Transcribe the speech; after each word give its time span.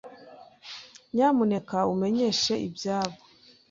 Nyamuneka 1.13 1.77
umenyeshe 1.93 2.53
ibyayo. 2.67 3.15